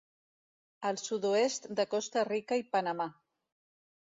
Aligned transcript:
Al 0.89 0.97
sud-oest 1.01 1.69
de 1.81 1.85
Costa 1.93 2.25
Rica 2.31 2.59
i 2.63 2.67
Panamà. 2.73 3.09